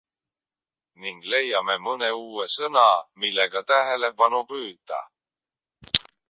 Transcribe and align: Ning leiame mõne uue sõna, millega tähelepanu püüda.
Ning 1.01 1.19
leiame 1.33 1.75
mõne 1.87 2.09
uue 2.21 2.45
sõna, 2.53 2.87
millega 3.25 3.63
tähelepanu 3.73 4.41
püüda. 4.55 5.01